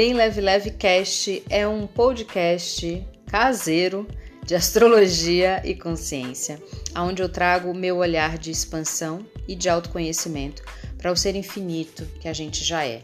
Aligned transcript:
Bem 0.00 0.14
Leve 0.14 0.40
Leve 0.40 0.70
Cast 0.70 1.44
é 1.50 1.68
um 1.68 1.86
podcast 1.86 3.06
caseiro 3.26 4.08
de 4.46 4.54
astrologia 4.54 5.60
e 5.62 5.74
consciência, 5.74 6.58
onde 6.96 7.20
eu 7.20 7.28
trago 7.28 7.70
o 7.70 7.76
meu 7.76 7.98
olhar 7.98 8.38
de 8.38 8.50
expansão 8.50 9.26
e 9.46 9.54
de 9.54 9.68
autoconhecimento 9.68 10.62
para 10.96 11.12
o 11.12 11.16
ser 11.16 11.36
infinito 11.36 12.06
que 12.18 12.28
a 12.28 12.32
gente 12.32 12.64
já 12.64 12.82
é. 12.82 13.02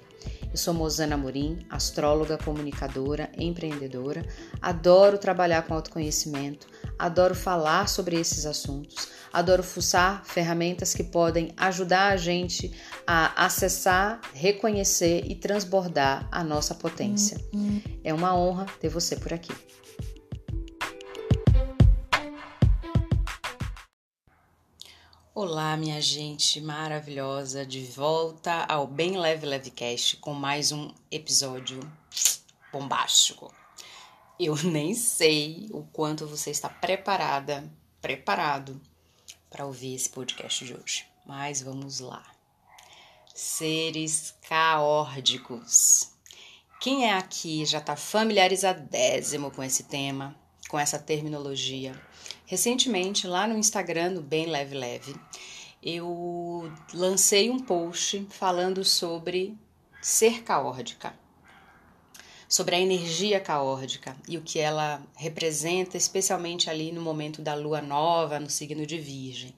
Eu 0.57 0.59
sou 0.59 0.73
Mozana 0.73 1.19
Morim, 1.19 1.59
astróloga, 1.69 2.39
comunicadora, 2.39 3.31
empreendedora. 3.37 4.25
Adoro 4.63 5.19
trabalhar 5.19 5.61
com 5.67 5.75
autoconhecimento, 5.75 6.67
adoro 6.99 7.35
falar 7.35 7.87
sobre 7.91 8.19
esses 8.19 8.47
assuntos, 8.47 9.07
adoro 9.31 9.63
fuçar 9.63 10.25
ferramentas 10.25 10.95
que 10.95 11.05
podem 11.05 11.53
ajudar 11.59 12.11
a 12.11 12.17
gente 12.17 12.73
a 13.07 13.45
acessar, 13.45 14.19
reconhecer 14.33 15.27
e 15.27 15.35
transbordar 15.35 16.27
a 16.33 16.43
nossa 16.43 16.75
potência. 16.75 17.39
É 18.03 18.15
uma 18.15 18.35
honra 18.35 18.65
ter 18.81 18.89
você 18.89 19.15
por 19.15 19.35
aqui. 19.35 19.53
Olá, 25.39 25.77
minha 25.77 26.01
gente 26.01 26.63
maravilhosa, 26.63 27.67
de 27.67 27.83
volta 27.83 28.65
ao 28.65 28.87
Bem 28.87 29.19
Leve 29.19 29.45
Leve 29.45 29.71
Cast 29.71 30.17
com 30.17 30.33
mais 30.33 30.73
um 30.73 30.91
episódio 31.11 31.79
bombástico. 32.73 33.55
Eu 34.41 34.57
nem 34.65 34.95
sei 34.95 35.69
o 35.73 35.83
quanto 35.93 36.27
você 36.27 36.51
está 36.51 36.71
preparada, 36.71 37.71
preparado 38.01 38.81
para 39.51 39.67
ouvir 39.67 39.95
esse 39.95 40.09
podcast 40.09 40.65
de 40.65 40.73
hoje, 40.73 41.05
mas 41.27 41.61
vamos 41.61 42.01
lá. 42.01 42.25
Seres 43.35 44.35
caórdicos. 44.49 46.13
Quem 46.81 47.11
é 47.11 47.13
aqui 47.13 47.67
já 47.67 47.77
está 47.77 47.95
familiarizadésimo 47.95 49.51
com 49.51 49.63
esse 49.63 49.83
tema, 49.83 50.35
com 50.69 50.79
essa 50.79 50.99
terminologia? 50.99 52.01
Recentemente, 52.45 53.27
lá 53.27 53.47
no 53.47 53.59
Instagram 53.59 54.15
do 54.15 54.23
Bem 54.23 54.47
Leve 54.47 54.77
Leve, 54.77 55.17
eu 55.83 56.73
lancei 56.93 57.51
um 57.51 57.59
post 57.59 58.27
falando 58.31 58.85
sobre 58.85 59.57
ser 60.01 60.43
caórdica, 60.43 61.15
sobre 62.49 62.77
a 62.77 62.81
energia 62.81 63.41
caórdica 63.41 64.17
e 64.29 64.39
o 64.39 64.43
que 64.43 64.59
ela 64.59 65.03
representa, 65.17 65.97
especialmente 65.97 66.71
ali 66.71 66.93
no 66.93 67.03
momento 67.03 67.43
da 67.43 67.55
lua 67.55 67.81
nova, 67.81 68.39
no 68.39 68.49
signo 68.49 68.87
de 68.87 68.99
Virgem. 68.99 69.55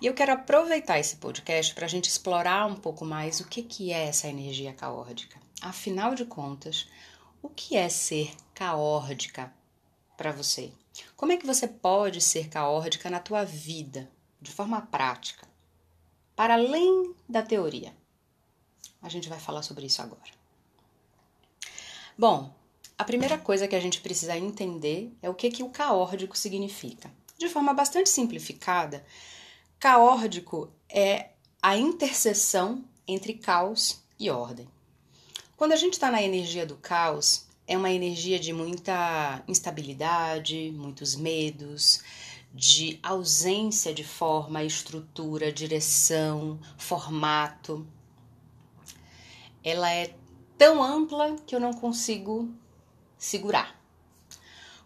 E 0.00 0.06
eu 0.06 0.12
quero 0.12 0.32
aproveitar 0.32 0.98
esse 0.98 1.16
podcast 1.16 1.74
para 1.74 1.86
a 1.86 1.88
gente 1.88 2.08
explorar 2.10 2.66
um 2.66 2.76
pouco 2.76 3.04
mais 3.04 3.40
o 3.40 3.48
que, 3.48 3.62
que 3.62 3.92
é 3.92 4.08
essa 4.08 4.28
energia 4.28 4.74
caórdica. 4.74 5.40
Afinal 5.62 6.14
de 6.14 6.26
contas, 6.26 6.86
o 7.42 7.48
que 7.48 7.76
é 7.76 7.88
ser 7.88 8.30
caórdica 8.54 9.50
para 10.16 10.32
você? 10.32 10.72
Como 11.16 11.32
é 11.32 11.36
que 11.36 11.46
você 11.46 11.68
pode 11.68 12.20
ser 12.20 12.48
caórdica 12.48 13.10
na 13.10 13.20
tua 13.20 13.44
vida, 13.44 14.10
de 14.40 14.50
forma 14.50 14.80
prática, 14.80 15.46
para 16.34 16.54
além 16.54 17.14
da 17.28 17.42
teoria? 17.42 17.94
A 19.02 19.08
gente 19.08 19.28
vai 19.28 19.38
falar 19.38 19.62
sobre 19.62 19.86
isso 19.86 20.02
agora. 20.02 20.36
Bom, 22.18 22.54
a 22.98 23.04
primeira 23.04 23.36
coisa 23.36 23.68
que 23.68 23.76
a 23.76 23.80
gente 23.80 24.00
precisa 24.00 24.36
entender 24.36 25.14
é 25.20 25.28
o 25.28 25.34
que, 25.34 25.50
que 25.50 25.62
o 25.62 25.68
caórdico 25.68 26.36
significa. 26.36 27.10
De 27.36 27.48
forma 27.48 27.74
bastante 27.74 28.08
simplificada, 28.08 29.04
caórdico 29.78 30.72
é 30.88 31.30
a 31.60 31.76
interseção 31.76 32.84
entre 33.06 33.34
caos 33.34 34.02
e 34.18 34.30
ordem. 34.30 34.66
Quando 35.56 35.72
a 35.72 35.76
gente 35.76 35.94
está 35.94 36.10
na 36.10 36.22
energia 36.22 36.64
do 36.64 36.76
caos, 36.76 37.45
é 37.66 37.76
uma 37.76 37.90
energia 37.90 38.38
de 38.38 38.52
muita 38.52 39.42
instabilidade, 39.48 40.72
muitos 40.72 41.16
medos, 41.16 42.00
de 42.54 42.98
ausência 43.02 43.92
de 43.92 44.04
forma, 44.04 44.62
estrutura, 44.62 45.52
direção, 45.52 46.60
formato. 46.78 47.86
Ela 49.64 49.92
é 49.92 50.14
tão 50.56 50.82
ampla 50.82 51.36
que 51.44 51.54
eu 51.54 51.60
não 51.60 51.72
consigo 51.72 52.48
segurar. 53.18 53.76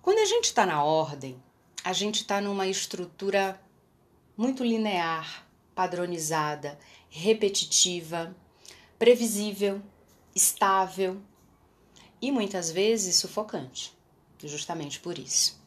Quando 0.00 0.18
a 0.18 0.24
gente 0.24 0.46
está 0.46 0.64
na 0.64 0.82
ordem, 0.82 1.40
a 1.84 1.92
gente 1.92 2.22
está 2.22 2.40
numa 2.40 2.66
estrutura 2.66 3.60
muito 4.36 4.64
linear, 4.64 5.46
padronizada, 5.74 6.78
repetitiva, 7.10 8.34
previsível, 8.98 9.82
estável 10.34 11.20
e 12.20 12.30
muitas 12.30 12.70
vezes 12.70 13.16
sufocante, 13.16 13.92
justamente 14.42 15.00
por 15.00 15.18
isso. 15.18 15.60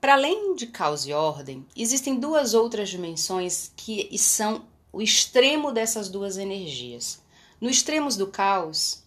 Para 0.00 0.14
além 0.14 0.54
de 0.54 0.66
caos 0.66 1.06
e 1.06 1.12
ordem, 1.12 1.66
existem 1.76 2.18
duas 2.18 2.54
outras 2.54 2.88
dimensões 2.88 3.70
que 3.76 4.16
são 4.16 4.64
o 4.92 5.02
extremo 5.02 5.72
dessas 5.72 6.08
duas 6.08 6.38
energias. 6.38 7.22
No 7.60 7.68
extremo 7.68 8.08
do 8.10 8.28
caos, 8.28 9.04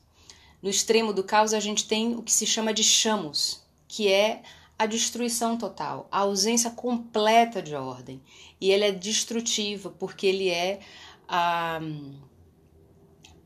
no 0.62 0.70
extremo 0.70 1.12
do 1.12 1.24
caos 1.24 1.54
a 1.54 1.60
gente 1.60 1.88
tem 1.88 2.16
o 2.16 2.22
que 2.22 2.32
se 2.32 2.46
chama 2.46 2.74
de 2.74 2.84
chamos, 2.84 3.64
que 3.88 4.08
é 4.08 4.44
a 4.78 4.86
destruição 4.86 5.58
total, 5.58 6.08
a 6.12 6.20
ausência 6.20 6.70
completa 6.70 7.62
de 7.62 7.76
ordem. 7.76 8.22
E 8.62 8.72
ele 8.72 8.86
é 8.86 8.92
destrutivo 8.92 9.92
porque 9.92 10.28
ele 10.28 10.50
é 10.50 10.80
ah, 11.28 11.80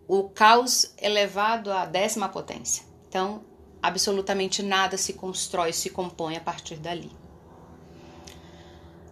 o 0.07 0.29
caos 0.29 0.93
elevado 0.97 1.71
à 1.71 1.85
décima 1.85 2.27
potência. 2.29 2.86
Então, 3.07 3.41
absolutamente 3.81 4.61
nada 4.61 4.97
se 4.97 5.13
constrói, 5.13 5.71
se 5.71 5.89
compõe 5.89 6.35
a 6.35 6.41
partir 6.41 6.75
dali. 6.75 7.09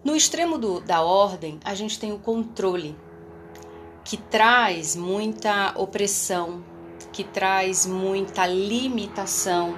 No 0.03 0.13
extremo 0.16 0.57
do, 0.57 0.81
da 0.81 1.01
ordem, 1.01 1.59
a 1.63 1.73
gente 1.73 2.00
tem 2.00 2.11
o 2.11 2.19
controle, 2.19 2.95
que 4.03 4.17
traz 4.17 4.95
muita 4.95 5.73
opressão, 5.75 6.63
que 7.11 7.23
traz 7.23 7.88
muita 7.88 8.45
limitação, 8.45 9.75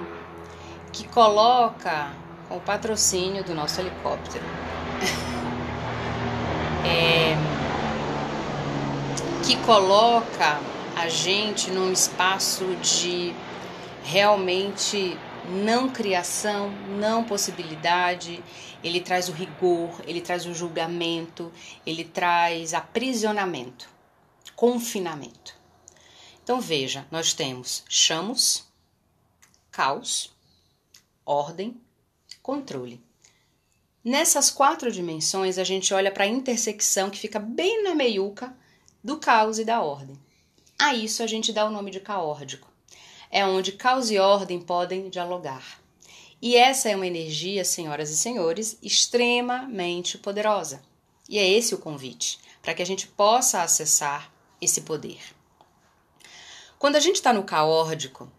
que 0.92 1.08
coloca 1.08 2.12
com 2.48 2.56
o 2.56 2.60
patrocínio 2.60 3.42
do 3.42 3.54
nosso 3.54 3.80
helicóptero. 3.80 4.44
é, 6.84 7.36
que 9.44 9.56
coloca 9.64 10.60
a 10.94 11.08
gente 11.08 11.70
num 11.70 11.90
espaço 11.90 12.66
de 12.82 13.34
realmente 14.08 15.18
não 15.50 15.90
criação, 15.90 16.70
não 16.98 17.24
possibilidade. 17.24 18.42
Ele 18.82 19.02
traz 19.02 19.28
o 19.28 19.32
rigor, 19.32 20.00
ele 20.06 20.22
traz 20.22 20.46
o 20.46 20.54
julgamento, 20.54 21.52
ele 21.84 22.04
traz 22.04 22.72
aprisionamento, 22.72 23.86
confinamento. 24.56 25.54
Então 26.42 26.58
veja, 26.58 27.06
nós 27.10 27.34
temos 27.34 27.84
chamos, 27.86 28.64
caos, 29.70 30.34
ordem, 31.26 31.78
controle. 32.42 33.02
Nessas 34.02 34.48
quatro 34.48 34.90
dimensões, 34.90 35.58
a 35.58 35.64
gente 35.64 35.92
olha 35.92 36.10
para 36.10 36.24
a 36.24 36.28
intersecção 36.28 37.10
que 37.10 37.18
fica 37.18 37.38
bem 37.38 37.82
na 37.82 37.94
meiuca 37.94 38.56
do 39.04 39.18
caos 39.18 39.58
e 39.58 39.66
da 39.66 39.82
ordem. 39.82 40.18
A 40.78 40.94
isso 40.94 41.22
a 41.22 41.26
gente 41.26 41.52
dá 41.52 41.66
o 41.66 41.70
nome 41.70 41.90
de 41.90 42.00
caórdico 42.00 42.77
é 43.30 43.44
onde 43.44 43.72
caos 43.72 44.10
e 44.10 44.18
ordem 44.18 44.60
podem 44.60 45.08
dialogar. 45.08 45.80
E 46.40 46.56
essa 46.56 46.88
é 46.88 46.94
uma 46.94 47.06
energia, 47.06 47.64
senhoras 47.64 48.10
e 48.10 48.16
senhores, 48.16 48.78
extremamente 48.82 50.16
poderosa. 50.16 50.82
E 51.28 51.38
é 51.38 51.48
esse 51.48 51.74
o 51.74 51.78
convite, 51.78 52.38
para 52.62 52.74
que 52.74 52.82
a 52.82 52.86
gente 52.86 53.06
possa 53.08 53.62
acessar 53.62 54.32
esse 54.60 54.82
poder. 54.82 55.20
Quando 56.78 56.96
a 56.96 57.00
gente 57.00 57.16
está 57.16 57.32
no 57.32 57.42
caórdico, 57.42 58.30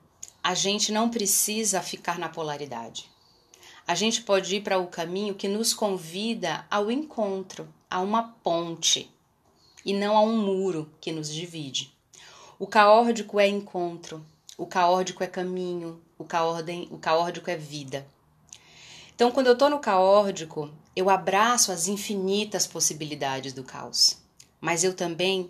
a 0.41 0.53
gente 0.53 0.91
não 0.91 1.09
precisa 1.09 1.81
ficar 1.81 2.17
na 2.17 2.29
polaridade. 2.29 3.09
A 3.85 3.93
gente 3.95 4.21
pode 4.21 4.55
ir 4.55 4.61
para 4.61 4.77
o 4.77 4.87
caminho 4.87 5.35
que 5.35 5.47
nos 5.47 5.73
convida 5.73 6.65
ao 6.71 6.89
encontro, 6.89 7.67
a 7.89 7.99
uma 7.99 8.23
ponte, 8.43 9.11
e 9.83 9.93
não 9.93 10.15
a 10.15 10.21
um 10.21 10.37
muro 10.37 10.89
que 11.01 11.11
nos 11.11 11.33
divide. 11.33 11.91
O 12.57 12.67
caórdico 12.67 13.39
é 13.39 13.47
encontro, 13.47 14.25
o 14.59 14.65
caórdico 14.65 15.23
é 15.23 15.27
caminho, 15.27 16.01
o, 16.17 16.25
caordem, 16.25 16.85
o 16.91 16.97
caórdico 16.97 17.49
é 17.49 17.55
vida. 17.55 18.05
Então, 19.15 19.31
quando 19.31 19.47
eu 19.47 19.53
estou 19.53 19.69
no 19.69 19.79
caórdico, 19.79 20.69
eu 20.93 21.09
abraço 21.09 21.71
as 21.71 21.87
infinitas 21.87 22.67
possibilidades 22.67 23.53
do 23.53 23.63
caos, 23.63 24.17
mas 24.59 24.83
eu 24.83 24.93
também 24.93 25.47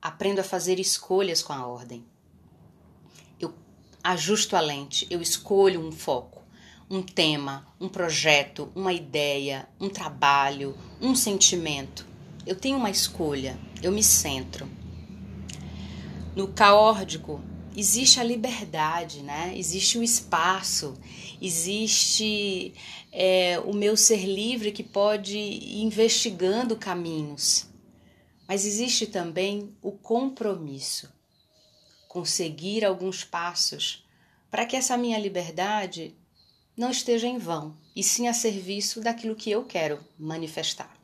aprendo 0.00 0.40
a 0.40 0.44
fazer 0.44 0.80
escolhas 0.80 1.42
com 1.42 1.52
a 1.52 1.66
ordem. 1.66 2.02
Eu 3.38 3.52
ajusto 4.02 4.56
a 4.56 4.60
lente, 4.60 5.06
eu 5.10 5.20
escolho 5.20 5.86
um 5.86 5.92
foco, 5.92 6.42
um 6.88 7.02
tema, 7.02 7.66
um 7.78 7.90
projeto, 7.90 8.72
uma 8.74 8.94
ideia, 8.94 9.68
um 9.78 9.90
trabalho, 9.90 10.74
um 10.98 11.14
sentimento. 11.14 12.06
Eu 12.46 12.56
tenho 12.56 12.78
uma 12.78 12.90
escolha, 12.90 13.58
eu 13.82 13.92
me 13.92 14.02
centro. 14.02 14.66
No 16.34 16.48
caórdico, 16.48 17.42
existe 17.76 18.20
a 18.20 18.24
liberdade, 18.24 19.22
né? 19.22 19.52
Existe 19.56 19.98
o 19.98 20.02
espaço, 20.02 20.96
existe 21.40 22.74
é, 23.12 23.58
o 23.60 23.72
meu 23.72 23.96
ser 23.96 24.24
livre 24.24 24.72
que 24.72 24.82
pode 24.82 25.36
ir 25.36 25.82
investigando 25.82 26.76
caminhos. 26.76 27.66
Mas 28.46 28.64
existe 28.64 29.06
também 29.06 29.74
o 29.82 29.92
compromisso, 29.92 31.12
conseguir 32.08 32.84
alguns 32.84 33.24
passos 33.24 34.04
para 34.50 34.66
que 34.66 34.76
essa 34.76 34.96
minha 34.96 35.18
liberdade 35.18 36.14
não 36.76 36.90
esteja 36.90 37.26
em 37.26 37.38
vão, 37.38 37.76
e 37.94 38.02
sim 38.02 38.28
a 38.28 38.32
serviço 38.32 39.00
daquilo 39.00 39.34
que 39.34 39.50
eu 39.50 39.64
quero 39.64 39.98
manifestar. 40.18 41.03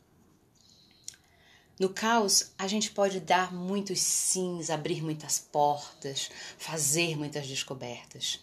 No 1.80 1.88
caos, 1.88 2.52
a 2.58 2.68
gente 2.68 2.90
pode 2.90 3.20
dar 3.20 3.54
muitos 3.54 4.00
sims, 4.00 4.68
abrir 4.68 5.02
muitas 5.02 5.38
portas, 5.38 6.30
fazer 6.58 7.16
muitas 7.16 7.46
descobertas. 7.46 8.38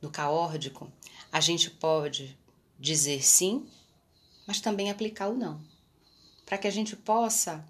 No 0.00 0.10
caórdico, 0.10 0.90
a 1.30 1.40
gente 1.42 1.68
pode 1.68 2.34
dizer 2.80 3.22
sim, 3.22 3.68
mas 4.46 4.62
também 4.62 4.90
aplicar 4.90 5.28
o 5.28 5.36
não, 5.36 5.60
para 6.46 6.56
que 6.56 6.66
a 6.66 6.72
gente 6.72 6.96
possa 6.96 7.62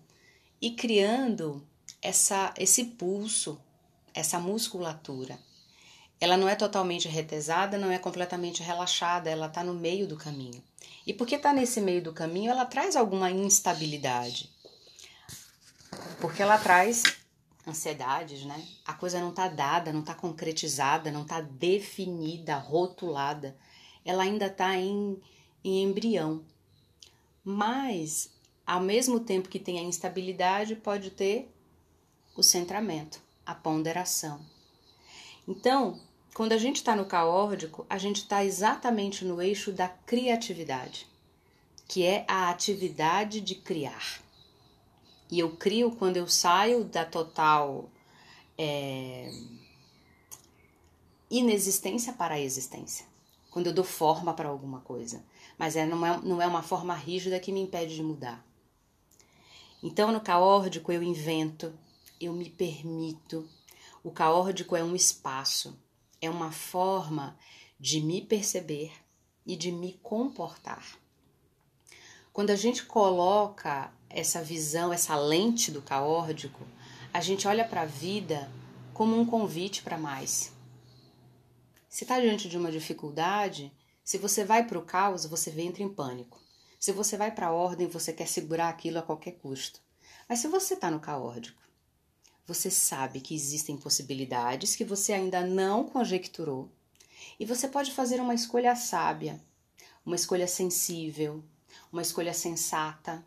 ir 0.61 0.76
criando 0.76 1.67
essa, 2.00 2.55
esse 2.56 2.85
pulso, 2.85 3.61
essa 4.14 4.38
musculatura. 4.38 5.41
Ela 6.20 6.37
não 6.37 6.49
é 6.49 6.55
totalmente 6.55 7.09
retesada, 7.09 7.76
não 7.76 7.91
é 7.91 7.99
completamente 7.99 8.62
relaxada, 8.62 9.29
ela 9.29 9.47
está 9.47 9.64
no 9.64 9.75
meio 9.75 10.06
do 10.06 10.17
caminho. 10.17 10.62
E 11.05 11.12
porque 11.12 11.35
está 11.35 11.53
nesse 11.53 11.81
meio 11.81 12.00
do 12.00 12.12
caminho, 12.12 12.53
ela 12.53 12.64
traz 12.64 12.94
alguma 12.94 13.29
instabilidade. 13.29 14.51
Porque 16.21 16.43
ela 16.43 16.59
traz 16.59 17.03
ansiedades, 17.67 18.44
né? 18.44 18.67
A 18.85 18.93
coisa 18.93 19.21
não 19.21 19.31
está 19.31 19.49
dada, 19.49 19.93
não 19.93 20.00
está 20.00 20.15
concretizada, 20.15 21.11
não 21.11 21.23
está 21.23 21.41
definida, 21.41 22.56
rotulada. 22.56 23.56
Ela 24.05 24.25
ainda 24.25 24.47
está 24.47 24.77
em, 24.77 25.21
em 25.65 25.83
embrião. 25.83 26.44
Mas, 27.44 28.31
ao 28.67 28.81
mesmo 28.81 29.21
tempo 29.21 29.49
que 29.49 29.59
tem 29.59 29.79
a 29.79 29.83
instabilidade, 29.83 30.77
pode 30.77 31.11
ter 31.11 31.53
o 32.37 32.43
centramento, 32.43 33.21
a 33.45 33.55
ponderação. 33.55 34.41
Então, 35.47 36.00
quando 36.35 36.53
a 36.53 36.59
gente 36.59 36.77
está 36.77 36.97
no 36.97 37.05
caórdico, 37.05 37.85
a 37.91 37.99
gente 37.99 38.19
está 38.19 38.45
exatamente 38.45 39.25
no 39.25 39.43
eixo 39.43 39.73
da 39.73 39.88
criatividade, 39.88 41.06
que 41.87 42.05
é 42.05 42.25
a 42.27 42.49
atividade 42.49 43.41
de 43.41 43.55
criar. 43.55 44.23
E 45.32 45.38
eu 45.38 45.56
crio 45.56 45.90
quando 45.96 46.19
eu 46.19 46.29
saio 46.29 46.84
da 46.84 47.06
total 47.06 47.90
é, 48.58 49.32
inexistência 51.31 52.12
para 52.12 52.34
a 52.34 52.40
existência. 52.40 53.06
Quando 53.50 53.69
eu 53.69 53.73
dou 53.73 53.84
forma 53.84 54.34
para 54.34 54.50
alguma 54.50 54.81
coisa. 54.81 55.25
Mas 55.58 55.75
é, 55.75 55.87
não, 55.87 56.05
é, 56.05 56.20
não 56.20 56.43
é 56.43 56.46
uma 56.46 56.62
forma 56.62 56.94
rígida 56.94 57.40
que 57.40 57.50
me 57.50 57.61
impede 57.61 57.94
de 57.94 58.02
mudar. 58.02 58.46
Então, 59.82 60.12
no 60.12 60.20
caórdico, 60.20 60.93
eu 60.93 61.02
invento, 61.02 61.73
eu 62.20 62.35
me 62.35 62.50
permito. 62.50 63.49
O 64.05 64.11
caórdico 64.11 64.76
é 64.76 64.85
um 64.85 64.94
espaço 64.94 65.76
é 66.23 66.31
uma 66.31 66.52
forma 66.52 67.37
de 67.81 68.00
me 68.00 68.23
perceber 68.23 68.93
e 69.44 69.56
de 69.56 69.73
me 69.73 69.94
comportar. 69.94 71.01
Quando 72.32 72.49
a 72.49 72.56
gente 72.56 72.87
coloca 72.87 73.93
essa 74.08 74.43
visão, 74.43 74.90
essa 74.90 75.14
lente 75.14 75.70
do 75.70 75.82
caórdico, 75.82 76.67
a 77.12 77.20
gente 77.20 77.46
olha 77.46 77.62
para 77.62 77.82
a 77.82 77.87
vida 77.87 78.50
como 78.94 79.20
um 79.20 79.26
convite 79.26 79.82
para 79.82 79.99
mais. 79.99 80.50
Se 81.90 82.05
está 82.05 82.19
diante 82.19 82.49
de 82.49 82.56
uma 82.56 82.73
dificuldade, 82.73 83.70
se 84.02 84.17
você 84.17 84.46
vai 84.46 84.67
para 84.67 84.79
o 84.79 84.84
caos, 84.84 85.26
você 85.26 85.50
entra 85.61 85.82
em 85.82 85.93
pânico. 85.93 86.40
Se 86.81 86.90
você 86.90 87.19
vai 87.19 87.31
para 87.31 87.49
a 87.49 87.52
ordem, 87.52 87.87
você 87.87 88.14
quer 88.14 88.26
segurar 88.26 88.70
aquilo 88.70 88.99
a 88.99 89.02
qualquer 89.02 89.32
custo. 89.32 89.82
Mas 90.26 90.38
se 90.38 90.49
você 90.49 90.73
está 90.73 90.90
no 90.90 91.00
caórdico, 91.00 91.62
você 92.46 92.70
sabe 92.70 93.20
que 93.20 93.35
existem 93.35 93.76
possibilidades 93.76 94.75
que 94.75 94.85
você 94.87 95.12
ainda 95.12 95.43
não 95.46 95.85
conjecturou 95.85 96.70
e 97.38 97.44
você 97.44 97.69
pode 97.69 97.93
fazer 97.93 98.20
uma 98.20 98.35
escolha 98.35 98.75
sábia, 98.75 99.38
uma 100.05 100.17
escolha 100.17 100.49
sensível, 100.49 101.44
uma 101.93 102.03
escolha 102.03 102.33
sensata, 102.33 103.25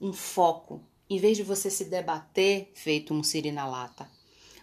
um 0.00 0.12
foco. 0.12 0.82
Em 1.10 1.18
vez 1.18 1.36
de 1.36 1.42
você 1.42 1.70
se 1.70 1.84
debater 1.84 2.72
feito 2.74 3.12
um 3.12 3.22
siri 3.22 3.52
na 3.52 3.66
lata, 3.66 4.10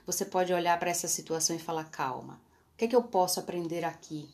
você 0.06 0.26
pode 0.26 0.52
olhar 0.52 0.78
para 0.80 0.90
essa 0.90 1.08
situação 1.08 1.56
e 1.56 1.60
falar: 1.60 1.86
calma, 1.86 2.42
o 2.74 2.78
que 2.78 2.86
é 2.86 2.88
que 2.88 2.96
eu 2.96 3.04
posso 3.04 3.40
aprender 3.40 3.84
aqui? 3.84 4.28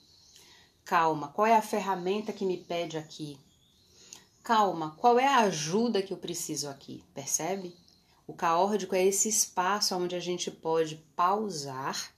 Calma, 0.86 1.28
qual 1.28 1.46
é 1.46 1.56
a 1.56 1.62
ferramenta 1.62 2.34
que 2.34 2.46
me 2.46 2.58
pede 2.58 2.98
aqui? 2.98 3.38
Calma, 4.44 4.96
qual 4.98 5.20
é 5.20 5.28
a 5.28 5.42
ajuda 5.42 6.02
que 6.02 6.12
eu 6.12 6.18
preciso 6.18 6.68
aqui? 6.68 7.04
Percebe? 7.14 7.76
O 8.26 8.34
caórdico 8.34 8.96
é 8.96 9.06
esse 9.06 9.30
espaço 9.30 9.96
onde 9.96 10.16
a 10.16 10.20
gente 10.20 10.50
pode 10.50 10.96
pausar 11.16 12.12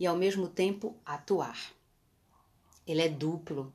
e 0.00 0.06
ao 0.06 0.16
mesmo 0.16 0.48
tempo 0.48 0.96
atuar. 1.04 1.72
Ele 2.86 3.02
é 3.02 3.08
duplo 3.08 3.72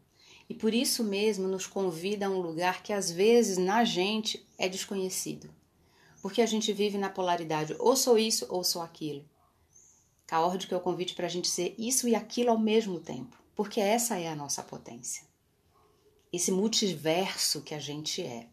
e 0.50 0.54
por 0.56 0.74
isso 0.74 1.04
mesmo 1.04 1.48
nos 1.48 1.68
convida 1.68 2.26
a 2.26 2.30
um 2.30 2.42
lugar 2.42 2.82
que 2.82 2.92
às 2.92 3.12
vezes 3.12 3.60
na 3.60 3.86
gente 3.86 4.44
é 4.58 4.68
desconhecido. 4.68 5.50
Porque 6.24 6.42
a 6.42 6.46
gente 6.48 6.74
vive 6.74 6.98
na 6.98 7.10
polaridade, 7.10 7.76
ou 7.78 7.96
sou 7.96 8.18
isso 8.18 8.48
ou 8.50 8.64
sou 8.64 8.82
aquilo. 8.82 9.24
Caórdico 10.26 10.74
é 10.74 10.78
o 10.78 10.82
convite 10.82 11.14
para 11.14 11.28
a 11.28 11.30
gente 11.30 11.48
ser 11.48 11.76
isso 11.78 12.08
e 12.08 12.16
aquilo 12.16 12.50
ao 12.50 12.58
mesmo 12.58 13.00
tempo, 13.00 13.38
porque 13.56 13.80
essa 13.80 14.18
é 14.20 14.28
a 14.28 14.36
nossa 14.36 14.64
potência. 14.64 15.24
Esse 16.34 16.52
multiverso 16.52 17.62
que 17.62 17.74
a 17.74 17.80
gente 17.80 18.22
é. 18.22 18.48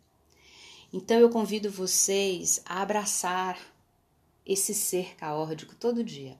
Então 0.92 1.19
eu 1.19 1.28
convido 1.28 1.70
vocês 1.70 2.62
a 2.64 2.81
abraçar 2.82 3.58
esse 4.44 4.72
ser 4.72 5.16
caórdico 5.16 5.75
todo 5.75 6.04
dia. 6.04 6.38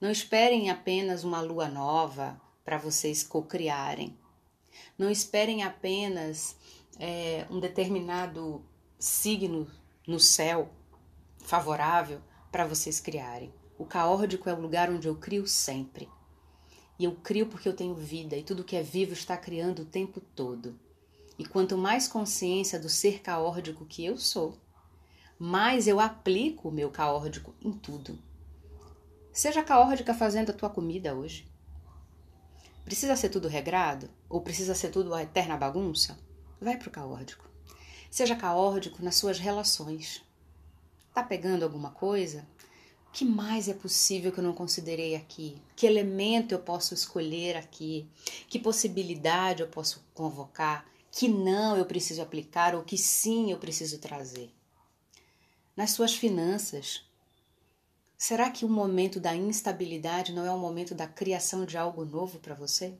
Não 0.00 0.10
esperem 0.10 0.70
apenas 0.70 1.22
uma 1.22 1.40
lua 1.40 1.68
nova 1.68 2.40
para 2.64 2.78
vocês 2.78 3.22
cocriarem. 3.22 4.16
Não 4.98 5.10
esperem 5.10 5.62
apenas 5.62 6.56
é, 6.98 7.46
um 7.50 7.60
determinado 7.60 8.64
signo 8.98 9.70
no 10.06 10.18
céu 10.18 10.70
favorável 11.38 12.20
para 12.50 12.66
vocês 12.66 13.00
criarem. 13.00 13.52
O 13.78 13.84
caórdico 13.84 14.48
é 14.48 14.54
o 14.54 14.60
lugar 14.60 14.90
onde 14.90 15.06
eu 15.06 15.16
crio 15.16 15.46
sempre. 15.46 16.08
E 16.98 17.04
eu 17.04 17.12
crio 17.12 17.46
porque 17.46 17.68
eu 17.68 17.76
tenho 17.76 17.94
vida 17.94 18.36
e 18.36 18.42
tudo 18.42 18.64
que 18.64 18.74
é 18.74 18.82
vivo 18.82 19.12
está 19.12 19.36
criando 19.36 19.82
o 19.82 19.86
tempo 19.86 20.20
todo. 20.20 20.78
E 21.38 21.44
quanto 21.44 21.76
mais 21.76 22.08
consciência 22.08 22.80
do 22.80 22.88
ser 22.88 23.20
caórdico 23.20 23.84
que 23.84 24.04
eu 24.04 24.16
sou, 24.16 24.56
mais 25.38 25.86
eu 25.86 26.00
aplico 26.00 26.70
o 26.70 26.72
meu 26.72 26.90
caórdico 26.90 27.54
em 27.60 27.70
tudo. 27.70 28.18
Seja 29.30 29.62
caórdica 29.62 30.14
fazendo 30.14 30.48
a 30.48 30.54
tua 30.54 30.70
comida 30.70 31.14
hoje. 31.14 31.46
Precisa 32.86 33.14
ser 33.16 33.28
tudo 33.28 33.48
regrado? 33.48 34.08
Ou 34.30 34.40
precisa 34.40 34.74
ser 34.74 34.88
tudo 34.88 35.12
a 35.12 35.22
eterna 35.22 35.58
bagunça? 35.58 36.18
Vai 36.58 36.78
para 36.78 36.88
o 36.88 36.90
caórdico. 36.90 37.46
Seja 38.10 38.34
caórdico 38.34 39.04
nas 39.04 39.16
suas 39.16 39.38
relações. 39.38 40.24
Tá 41.12 41.22
pegando 41.22 41.64
alguma 41.64 41.90
coisa? 41.90 42.46
O 43.08 43.12
que 43.12 43.26
mais 43.26 43.68
é 43.68 43.74
possível 43.74 44.32
que 44.32 44.40
eu 44.40 44.44
não 44.44 44.54
considerei 44.54 45.14
aqui? 45.14 45.60
Que 45.74 45.86
elemento 45.86 46.52
eu 46.52 46.58
posso 46.58 46.94
escolher 46.94 47.58
aqui? 47.58 48.08
Que 48.48 48.58
possibilidade 48.58 49.60
eu 49.60 49.68
posso 49.68 50.02
convocar? 50.14 50.86
que 51.16 51.28
não 51.28 51.78
eu 51.78 51.86
preciso 51.86 52.20
aplicar 52.20 52.74
ou 52.74 52.84
que 52.84 52.98
sim 52.98 53.50
eu 53.50 53.56
preciso 53.56 53.98
trazer. 53.98 54.50
Nas 55.74 55.92
suas 55.92 56.14
finanças, 56.14 57.05
será 58.16 58.50
que 58.50 58.64
o 58.64 58.68
momento 58.68 59.20
da 59.20 59.34
instabilidade 59.34 60.32
não 60.32 60.44
é 60.44 60.50
o 60.50 60.58
momento 60.58 60.94
da 60.94 61.06
criação 61.06 61.64
de 61.64 61.76
algo 61.76 62.04
novo 62.04 62.38
para 62.38 62.54
você? 62.54 62.98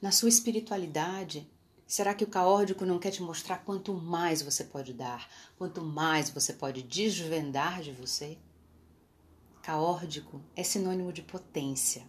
Na 0.00 0.10
sua 0.10 0.28
espiritualidade, 0.28 1.48
será 1.86 2.12
que 2.14 2.24
o 2.24 2.28
caórdico 2.28 2.84
não 2.84 2.98
quer 2.98 3.12
te 3.12 3.22
mostrar 3.22 3.58
quanto 3.58 3.94
mais 3.94 4.42
você 4.42 4.64
pode 4.64 4.92
dar, 4.92 5.30
quanto 5.56 5.80
mais 5.80 6.28
você 6.28 6.52
pode 6.52 6.82
desvendar 6.82 7.82
de 7.82 7.92
você? 7.92 8.36
Caórdico 9.62 10.42
é 10.56 10.64
sinônimo 10.64 11.12
de 11.12 11.22
potência. 11.22 12.02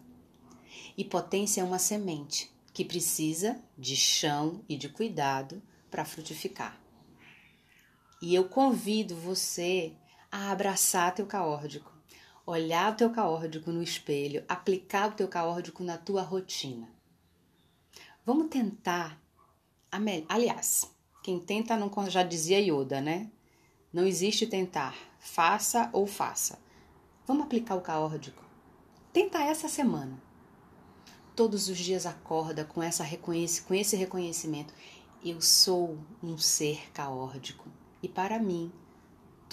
E 0.98 1.06
potência 1.06 1.62
é 1.62 1.64
uma 1.64 1.78
semente 1.78 2.52
que 2.74 2.84
precisa 2.84 3.62
de 3.78 3.96
chão 3.96 4.66
e 4.68 4.76
de 4.76 4.90
cuidado 4.90 5.62
para 5.92 6.04
frutificar. 6.04 6.82
E 8.20 8.34
eu 8.34 8.50
convido 8.50 9.16
você 9.16 9.94
a 10.34 10.50
abraçar 10.50 11.14
teu 11.14 11.28
caórdico, 11.28 11.94
olhar 12.44 12.92
o 12.92 12.96
teu 12.96 13.12
caórdico 13.12 13.72
no 13.72 13.84
espelho, 13.84 14.44
aplicar 14.50 15.12
o 15.12 15.14
teu 15.14 15.28
caórdico 15.28 15.84
na 15.84 15.96
tua 15.96 16.24
rotina. 16.24 16.90
Vamos 18.26 18.48
tentar. 18.48 19.22
Aliás, 20.28 20.90
quem 21.22 21.40
tenta 21.40 21.78
não 21.78 21.92
já 22.10 22.24
dizia 22.24 22.60
Yoda, 22.60 23.00
né? 23.00 23.30
Não 23.94 24.08
existe 24.08 24.48
tentar, 24.48 24.96
faça 25.20 25.92
ou 25.94 26.08
faça. 26.08 26.58
Vamos 27.28 27.44
aplicar 27.44 27.76
o 27.76 27.82
caórdico. 27.82 28.44
Tenta 29.14 29.38
essa 29.38 29.70
semana. 29.70 30.20
Todos 31.36 31.68
os 31.68 31.78
dias 31.78 32.08
acorda 32.08 32.66
com, 32.66 32.82
essa 32.82 33.04
reconhece, 33.04 33.62
com 33.62 33.76
esse 33.76 33.96
reconhecimento. 33.96 34.74
Eu 35.24 35.40
sou 35.40 36.00
um 36.24 36.40
ser 36.40 36.92
caórdico. 36.92 37.70
E 38.02 38.10
para 38.10 38.40
mim, 38.40 38.72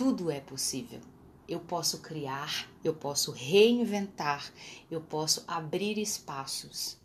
tudo 0.00 0.30
é 0.30 0.40
possível. 0.40 0.98
Eu 1.46 1.60
posso 1.60 2.00
criar, 2.00 2.66
eu 2.82 2.94
posso 2.94 3.32
reinventar, 3.32 4.50
eu 4.90 4.98
posso 4.98 5.44
abrir 5.46 5.98
espaços 5.98 6.96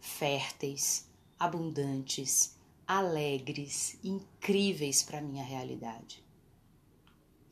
férteis, 0.00 1.08
abundantes, 1.38 2.56
alegres, 2.84 3.96
incríveis 4.02 5.04
para 5.04 5.18
a 5.18 5.22
minha 5.22 5.44
realidade. 5.44 6.20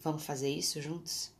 Vamos 0.02 0.24
fazer 0.24 0.48
isso 0.48 0.82
juntos? 0.82 1.30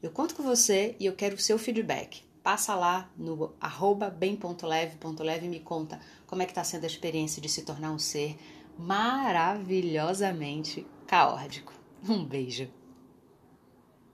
Eu 0.00 0.12
conto 0.12 0.36
com 0.36 0.44
você 0.44 0.94
e 1.00 1.06
eu 1.06 1.16
quero 1.16 1.34
o 1.34 1.40
seu 1.40 1.58
feedback. 1.58 2.22
Passa 2.40 2.76
lá 2.76 3.10
no 3.16 3.52
arroba 3.60 4.08
bem.leve.leve 4.08 5.46
e 5.46 5.48
me 5.48 5.58
conta 5.58 6.00
como 6.24 6.40
é 6.40 6.44
que 6.44 6.52
está 6.52 6.62
sendo 6.62 6.84
a 6.84 6.86
experiência 6.86 7.42
de 7.42 7.48
se 7.48 7.62
tornar 7.62 7.90
um 7.90 7.98
ser 7.98 8.38
maravilhosamente 8.78 10.86
caórdico. 11.08 11.79
Um 12.08 12.24
beijo! 12.24 12.79